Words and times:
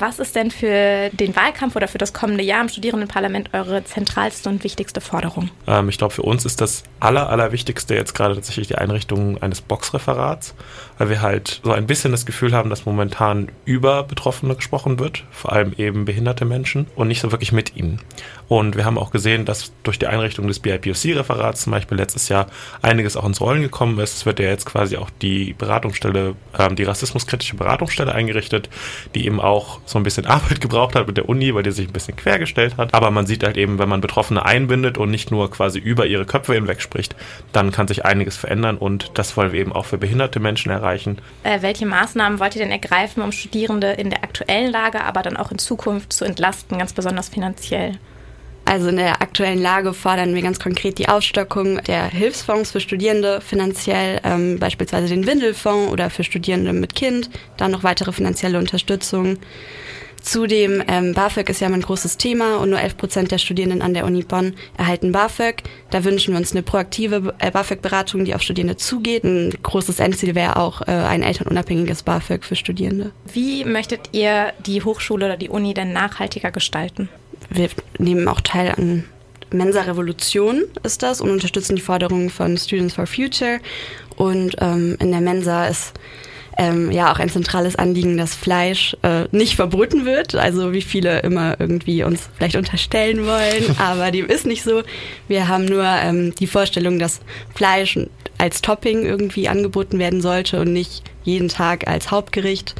Was 0.00 0.20
ist 0.20 0.36
denn 0.36 0.52
für 0.52 1.10
den 1.12 1.34
Wahlkampf 1.34 1.74
oder 1.74 1.88
für 1.88 1.98
das 1.98 2.12
kommende 2.12 2.44
Jahr 2.44 2.60
im 2.60 2.68
Studierendenparlament 2.68 3.50
eure 3.52 3.82
zentralste 3.82 4.48
und 4.48 4.62
wichtigste 4.62 5.00
Forderung? 5.00 5.50
Ähm, 5.66 5.88
ich 5.88 5.98
glaube, 5.98 6.14
für 6.14 6.22
uns 6.22 6.44
ist 6.44 6.60
das 6.60 6.84
aller, 7.00 7.28
allerwichtigste 7.30 7.96
jetzt 7.96 8.14
gerade 8.14 8.36
tatsächlich 8.36 8.68
die 8.68 8.76
Einrichtung 8.76 9.42
eines 9.42 9.60
Boxreferats, 9.60 10.54
weil 10.98 11.10
wir 11.10 11.20
halt 11.20 11.60
so 11.64 11.72
ein 11.72 11.88
bisschen 11.88 12.12
das 12.12 12.26
Gefühl 12.26 12.52
haben, 12.52 12.70
dass 12.70 12.86
momentan 12.86 13.50
über 13.64 14.04
Betroffene 14.04 14.54
gesprochen 14.54 15.00
wird, 15.00 15.24
vor 15.32 15.52
allem 15.52 15.72
eben 15.76 16.04
behinderte 16.04 16.44
Menschen 16.44 16.86
und 16.94 17.08
nicht 17.08 17.20
so 17.20 17.32
wirklich 17.32 17.50
mit 17.50 17.74
ihnen. 17.74 18.00
Und 18.46 18.76
wir 18.76 18.84
haben 18.84 18.98
auch 18.98 19.10
gesehen, 19.10 19.46
dass 19.46 19.72
durch 19.82 19.98
die 19.98 20.06
Einrichtung 20.06 20.46
des 20.46 20.60
BIPOC-Referats 20.60 21.62
zum 21.62 21.72
Beispiel 21.72 21.98
letztes 21.98 22.28
Jahr 22.28 22.46
einiges 22.82 23.16
auch 23.16 23.26
ins 23.26 23.40
Rollen 23.40 23.62
gekommen 23.62 23.98
ist. 23.98 24.16
Es 24.18 24.26
wird 24.26 24.38
ja 24.38 24.46
jetzt 24.46 24.64
quasi 24.64 24.96
auch 24.96 25.10
die 25.10 25.54
Beratungsstelle, 25.54 26.36
ähm, 26.56 26.76
die 26.76 26.84
rassismuskritische 26.84 27.56
Beratungsstelle 27.56 28.14
eingerichtet, 28.14 28.70
die 29.16 29.26
eben 29.26 29.40
auch 29.40 29.80
so 29.88 29.98
ein 29.98 30.02
bisschen 30.02 30.26
Arbeit 30.38 30.60
gebraucht 30.60 30.94
hat 30.94 31.06
mit 31.06 31.16
der 31.16 31.28
Uni, 31.28 31.54
weil 31.54 31.62
die 31.62 31.70
sich 31.70 31.88
ein 31.88 31.92
bisschen 31.92 32.16
quergestellt 32.16 32.76
hat. 32.76 32.94
Aber 32.94 33.10
man 33.10 33.26
sieht 33.26 33.42
halt 33.42 33.56
eben, 33.56 33.78
wenn 33.78 33.88
man 33.88 34.00
Betroffene 34.00 34.44
einbindet 34.44 34.98
und 34.98 35.10
nicht 35.10 35.30
nur 35.30 35.50
quasi 35.50 35.78
über 35.78 36.06
ihre 36.06 36.26
Köpfe 36.26 36.54
hinweg 36.54 36.80
spricht, 36.80 37.16
dann 37.52 37.72
kann 37.72 37.88
sich 37.88 38.04
einiges 38.04 38.36
verändern 38.36 38.76
und 38.76 39.12
das 39.14 39.36
wollen 39.36 39.52
wir 39.52 39.60
eben 39.60 39.72
auch 39.72 39.86
für 39.86 39.98
behinderte 39.98 40.40
Menschen 40.40 40.70
erreichen. 40.70 41.18
Äh, 41.42 41.62
welche 41.62 41.86
Maßnahmen 41.86 42.38
wollt 42.38 42.56
ihr 42.56 42.62
denn 42.62 42.70
ergreifen, 42.70 43.22
um 43.22 43.32
Studierende 43.32 43.92
in 43.92 44.10
der 44.10 44.24
aktuellen 44.24 44.70
Lage, 44.70 45.04
aber 45.04 45.22
dann 45.22 45.36
auch 45.36 45.50
in 45.50 45.58
Zukunft 45.58 46.12
zu 46.12 46.24
entlasten, 46.24 46.78
ganz 46.78 46.92
besonders 46.92 47.28
finanziell? 47.28 47.98
Also 48.68 48.90
in 48.90 48.96
der 48.96 49.22
aktuellen 49.22 49.62
Lage 49.62 49.94
fordern 49.94 50.34
wir 50.34 50.42
ganz 50.42 50.60
konkret 50.60 50.98
die 50.98 51.08
Ausstockung 51.08 51.82
der 51.84 52.04
Hilfsfonds 52.04 52.70
für 52.70 52.80
Studierende 52.80 53.40
finanziell, 53.40 54.20
ähm, 54.24 54.58
beispielsweise 54.58 55.08
den 55.08 55.26
Windelfonds 55.26 55.90
oder 55.90 56.10
für 56.10 56.22
Studierende 56.22 56.74
mit 56.74 56.94
Kind, 56.94 57.30
dann 57.56 57.70
noch 57.70 57.82
weitere 57.82 58.12
finanzielle 58.12 58.58
Unterstützung. 58.58 59.38
Zudem, 60.20 60.82
ähm, 60.86 61.14
BAföG 61.14 61.48
ist 61.48 61.60
ja 61.62 61.68
ein 61.68 61.80
großes 61.80 62.18
Thema 62.18 62.56
und 62.58 62.68
nur 62.68 62.78
11 62.78 62.98
Prozent 62.98 63.30
der 63.30 63.38
Studierenden 63.38 63.80
an 63.80 63.94
der 63.94 64.04
Uni 64.04 64.22
Bonn 64.22 64.52
erhalten 64.76 65.12
BAföG. 65.12 65.62
Da 65.88 66.04
wünschen 66.04 66.34
wir 66.34 66.38
uns 66.38 66.52
eine 66.52 66.62
proaktive 66.62 67.34
äh, 67.38 67.50
BAföG-Beratung, 67.50 68.26
die 68.26 68.34
auf 68.34 68.42
Studierende 68.42 68.76
zugeht. 68.76 69.24
Ein 69.24 69.54
großes 69.62 69.98
Endziel 69.98 70.34
wäre 70.34 70.56
auch 70.56 70.82
äh, 70.82 70.90
ein 70.90 71.22
elternunabhängiges 71.22 72.02
BAföG 72.02 72.44
für 72.44 72.56
Studierende. 72.56 73.12
Wie 73.32 73.64
möchtet 73.64 74.10
ihr 74.12 74.52
die 74.66 74.82
Hochschule 74.82 75.24
oder 75.24 75.36
die 75.38 75.48
Uni 75.48 75.72
denn 75.72 75.94
nachhaltiger 75.94 76.50
gestalten? 76.50 77.08
Wir 77.50 77.68
nehmen 77.98 78.28
auch 78.28 78.40
teil 78.40 78.72
an 78.76 79.04
Mensa 79.50 79.82
Revolution 79.82 80.64
ist 80.82 81.02
das 81.02 81.20
und 81.20 81.30
unterstützen 81.30 81.76
die 81.76 81.82
Forderungen 81.82 82.30
von 82.30 82.56
Students 82.56 82.94
for 82.94 83.06
Future. 83.06 83.60
Und 84.16 84.56
ähm, 84.60 84.96
in 85.00 85.10
der 85.10 85.20
Mensa 85.20 85.66
ist 85.66 85.94
ähm, 86.58 86.90
ja 86.90 87.12
auch 87.12 87.18
ein 87.18 87.30
zentrales 87.30 87.76
Anliegen, 87.76 88.18
dass 88.18 88.34
Fleisch 88.34 88.96
äh, 89.02 89.24
nicht 89.30 89.54
verboten 89.56 90.04
wird. 90.04 90.34
Also 90.34 90.72
wie 90.72 90.82
viele 90.82 91.20
immer 91.20 91.58
irgendwie 91.58 92.02
uns 92.02 92.28
vielleicht 92.36 92.56
unterstellen 92.56 93.24
wollen, 93.26 93.76
aber 93.78 94.10
dem 94.10 94.26
ist 94.26 94.44
nicht 94.44 94.64
so. 94.64 94.82
Wir 95.28 95.48
haben 95.48 95.64
nur 95.64 95.84
ähm, 95.84 96.34
die 96.34 96.48
Vorstellung, 96.48 96.98
dass 96.98 97.20
Fleisch 97.54 97.98
als 98.38 98.62
Topping 98.62 99.04
irgendwie 99.04 99.48
angeboten 99.48 99.98
werden 99.98 100.20
sollte 100.20 100.60
und 100.60 100.72
nicht 100.72 101.02
jeden 101.24 101.48
Tag 101.48 101.86
als 101.88 102.10
Hauptgericht. 102.10 102.74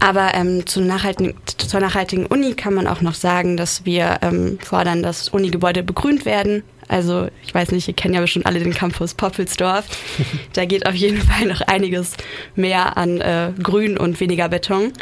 Aber 0.00 0.34
ähm, 0.34 0.66
zu 0.66 0.80
nachhaltigen, 0.80 1.34
zur 1.46 1.80
nachhaltigen 1.80 2.26
Uni 2.26 2.54
kann 2.54 2.74
man 2.74 2.86
auch 2.86 3.00
noch 3.00 3.14
sagen, 3.14 3.56
dass 3.56 3.84
wir 3.84 4.18
ähm, 4.22 4.58
fordern, 4.62 5.02
dass 5.02 5.28
Unigebäude 5.28 5.82
begrünt 5.82 6.24
werden. 6.24 6.64
Also 6.88 7.28
ich 7.42 7.54
weiß 7.54 7.70
nicht, 7.72 7.88
ihr 7.88 7.94
kennt 7.94 8.14
ja 8.14 8.20
bestimmt 8.20 8.46
alle 8.46 8.60
den 8.60 8.74
Campus 8.74 9.14
Poppelsdorf. 9.14 9.86
da 10.52 10.64
geht 10.64 10.86
auf 10.86 10.94
jeden 10.94 11.20
Fall 11.20 11.46
noch 11.46 11.60
einiges 11.62 12.14
mehr 12.54 12.96
an 12.96 13.20
äh, 13.20 13.52
Grün 13.62 13.96
und 13.96 14.18
weniger 14.20 14.48
Beton. 14.48 14.92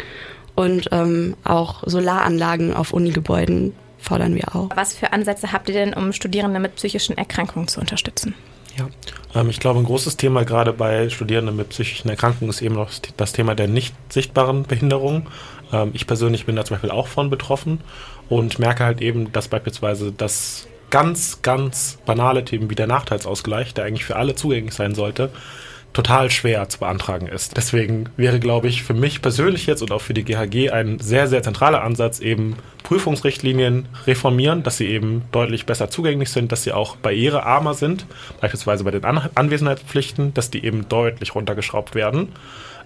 Und 0.55 0.89
ähm, 0.91 1.35
auch 1.43 1.83
Solaranlagen 1.85 2.73
auf 2.73 2.93
Unigebäuden 2.93 3.73
fordern 3.97 4.35
wir 4.35 4.55
auch. 4.55 4.69
Was 4.75 4.93
für 4.93 5.13
Ansätze 5.13 5.51
habt 5.51 5.69
ihr 5.69 5.75
denn, 5.75 5.93
um 5.93 6.13
Studierende 6.13 6.59
mit 6.59 6.75
psychischen 6.75 7.17
Erkrankungen 7.17 7.67
zu 7.67 7.79
unterstützen? 7.79 8.35
Ja, 8.77 8.87
ähm, 9.35 9.49
ich 9.49 9.59
glaube, 9.59 9.79
ein 9.79 9.85
großes 9.85 10.17
Thema 10.17 10.43
gerade 10.45 10.73
bei 10.73 11.09
Studierenden 11.09 11.55
mit 11.55 11.69
psychischen 11.69 12.09
Erkrankungen 12.09 12.49
ist 12.49 12.61
eben 12.61 12.75
noch 12.75 12.89
das 13.17 13.33
Thema 13.33 13.55
der 13.55 13.67
nicht 13.67 13.95
sichtbaren 14.09 14.63
Behinderung. 14.63 15.27
Ähm, 15.71 15.91
ich 15.93 16.07
persönlich 16.07 16.45
bin 16.45 16.55
da 16.55 16.65
zum 16.65 16.75
Beispiel 16.75 16.91
auch 16.91 17.07
von 17.07 17.29
betroffen 17.29 17.81
und 18.29 18.59
merke 18.59 18.83
halt 18.83 19.01
eben, 19.01 19.31
dass 19.31 19.47
beispielsweise 19.47 20.11
das 20.11 20.67
ganz, 20.89 21.41
ganz 21.41 21.97
banale 22.05 22.45
Themen 22.45 22.69
wie 22.69 22.75
der 22.75 22.87
Nachteilsausgleich, 22.87 23.73
der 23.73 23.85
eigentlich 23.85 24.05
für 24.05 24.15
alle 24.15 24.35
zugänglich 24.35 24.75
sein 24.75 24.93
sollte, 24.95 25.31
total 25.93 26.31
schwer 26.31 26.67
zu 26.69 26.79
beantragen 26.79 27.27
ist. 27.27 27.55
Deswegen 27.55 28.09
wäre, 28.17 28.39
glaube 28.39 28.67
ich, 28.67 28.83
für 28.83 28.93
mich 28.93 29.21
persönlich 29.21 29.67
jetzt 29.67 29.81
und 29.81 29.91
auch 29.91 30.01
für 30.01 30.13
die 30.13 30.23
GHG 30.23 30.71
ein 30.71 30.99
sehr, 30.99 31.27
sehr 31.27 31.43
zentraler 31.43 31.83
Ansatz 31.83 32.19
eben 32.19 32.55
Prüfungsrichtlinien 32.81 33.87
reformieren, 34.05 34.63
dass 34.63 34.77
sie 34.77 34.87
eben 34.87 35.23
deutlich 35.31 35.65
besser 35.65 35.89
zugänglich 35.89 36.29
sind, 36.29 36.51
dass 36.51 36.63
sie 36.63 36.73
auch 36.73 36.95
barrierearmer 36.97 37.75
sind, 37.75 38.05
beispielsweise 38.41 38.83
bei 38.83 38.91
den 38.91 39.05
An 39.05 39.29
Anwesenheitspflichten, 39.35 40.33
dass 40.33 40.49
die 40.49 40.65
eben 40.65 40.89
deutlich 40.89 41.35
runtergeschraubt 41.35 41.95
werden. 41.95 42.29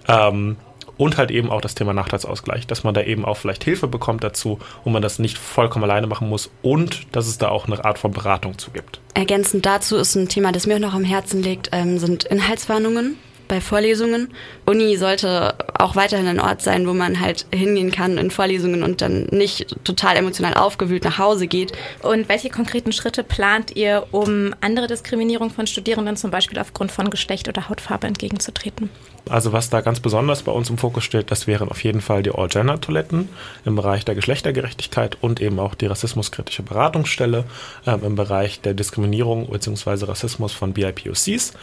Ähm, 0.08 0.58
und 0.98 1.18
halt 1.18 1.32
eben 1.32 1.50
auch 1.50 1.62
das 1.62 1.76
Thema 1.76 1.94
Nachteilsausgleich, 1.94 2.68
dass 2.68 2.84
man 2.84 2.94
da 2.94 3.04
eben 3.04 3.26
auch 3.26 3.38
vielleicht 3.38 3.64
Hilfe 3.64 3.88
bekommt 3.88 4.24
dazu, 4.24 4.60
wo 4.84 4.90
man 4.90 5.02
das 5.02 5.20
nicht 5.20 5.38
vollkommen 5.38 5.84
alleine 5.84 6.08
machen 6.08 6.30
muss 6.30 6.50
und 6.62 7.16
dass 7.16 7.28
es 7.28 7.38
da 7.38 7.50
auch 7.50 7.68
eine 7.68 7.84
Art 7.84 8.00
von 8.00 8.12
Beratung 8.12 8.58
zu 8.58 8.72
gibt. 8.72 9.00
Ergänzend 9.14 9.66
dazu 9.66 9.98
ist 9.98 10.16
ein 10.16 10.30
Thema, 10.30 10.52
das 10.52 10.68
mir 10.68 10.80
noch 10.80 10.94
am 10.94 11.04
Herzen 11.04 11.42
liegt, 11.42 11.70
ähm, 11.72 11.98
sind 11.98 12.26
Inhaltswarnungen 12.26 13.18
bei 13.48 13.62
Vorlesungen. 13.62 14.34
Uni 14.66 14.98
sollte 14.98 15.56
auch 15.80 15.96
weiterhin 15.96 16.28
ein 16.28 16.40
Ort 16.40 16.62
sein, 16.62 16.88
wo 16.88 16.94
man 16.94 17.20
halt 17.20 17.46
hingehen 17.54 17.92
kann 17.92 18.18
in 18.18 18.32
Vorlesungen 18.32 18.84
und 18.84 19.02
dann 19.02 19.26
nicht 19.32 19.76
total 19.84 20.18
emotional 20.18 20.54
aufgewühlt 20.54 21.04
nach 21.04 21.18
Hause 21.18 21.48
geht. 21.48 21.74
Und 22.02 22.30
welche 22.30 22.50
konkreten 22.50 22.92
Schritte 22.92 23.24
plant 23.24 23.76
ihr, 23.76 24.08
um 24.12 24.54
andere 24.62 24.88
Diskriminierung 24.88 25.50
von 25.50 25.68
Studierenden 25.68 26.18
zum 26.18 26.32
Beispiel 26.32 26.60
aufgrund 26.60 26.92
von 26.92 27.10
Geschlecht 27.10 27.48
oder 27.48 27.70
Hautfarbe 27.70 28.08
entgegenzutreten? 28.08 28.90
Also 29.30 29.54
was 29.54 29.70
da 29.70 29.82
ganz 29.82 30.00
besonders 30.00 30.44
bei 30.44 30.52
uns 30.52 30.70
im 30.70 30.78
Fokus 30.78 31.04
steht, 31.04 31.32
das 31.32 31.48
wären 31.48 31.70
auf 31.70 31.84
jeden 31.84 32.02
Fall 32.02 32.24
die 32.24 32.32
All-Gender-Toiletten 32.32 33.30
im 33.66 33.76
Bereich 33.76 34.06
der 34.06 34.16
Geschlechtergerechtigkeit 34.16 35.18
und 35.22 35.42
eben 35.42 35.60
auch 35.60 35.76
die 35.76 35.86
rassismuskritische 35.86 36.64
Beratungsstelle 36.64 37.44
ähm, 37.86 38.04
im 38.04 38.16
Bereich 38.16 38.62
der 38.62 38.74
Diskriminierung 38.74 39.48
bzw. 39.48 40.06
Rassismus 40.06 40.54
von 40.54 40.74
BIPOCs, 40.74 41.54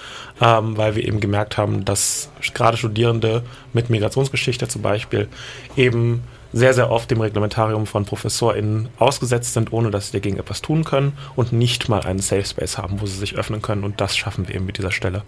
ähm, 0.40 0.76
weil 0.76 0.96
wir 0.96 1.06
eben 1.06 1.20
gemerkt 1.20 1.56
haben, 1.56 1.84
dass 1.84 2.28
gerade 2.54 2.76
Studierende 2.76 3.42
mit 3.74 3.90
Migrationsgeschichte 3.90 4.68
zum 4.68 4.82
Beispiel 4.82 5.28
eben 5.76 6.22
sehr, 6.54 6.72
sehr 6.72 6.90
oft 6.90 7.10
dem 7.10 7.20
Reglementarium 7.20 7.86
von 7.86 8.04
ProfessorInnen 8.04 8.88
ausgesetzt 8.98 9.54
sind, 9.54 9.72
ohne 9.72 9.90
dass 9.90 10.06
sie 10.06 10.12
dagegen 10.12 10.38
etwas 10.38 10.62
tun 10.62 10.84
können 10.84 11.18
und 11.34 11.52
nicht 11.52 11.88
mal 11.88 12.02
einen 12.02 12.20
Safe 12.20 12.44
Space 12.44 12.78
haben, 12.78 13.00
wo 13.00 13.06
sie 13.06 13.18
sich 13.18 13.34
öffnen 13.34 13.60
können. 13.60 13.82
Und 13.82 14.00
das 14.00 14.16
schaffen 14.16 14.46
wir 14.46 14.54
eben 14.54 14.64
mit 14.64 14.78
dieser 14.78 14.92
Stelle. 14.92 15.24